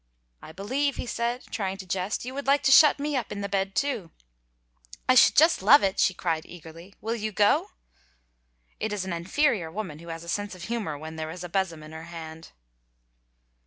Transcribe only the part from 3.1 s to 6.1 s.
up in the bed too!" "I should just love it,"